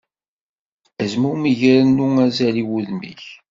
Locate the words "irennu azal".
1.69-2.55